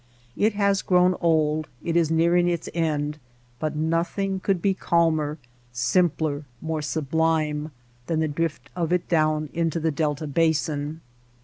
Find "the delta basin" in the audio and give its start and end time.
9.79-11.01